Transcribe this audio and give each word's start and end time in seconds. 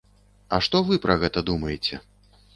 А 0.57 0.59
што 0.67 0.81
вы 0.87 0.97
пра 1.05 1.19
гэта 1.25 1.45
думаеце? 1.51 2.03